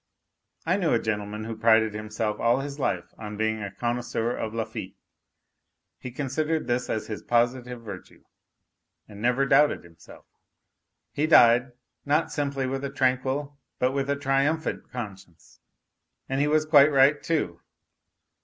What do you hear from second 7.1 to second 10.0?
positive virtue, and never doubted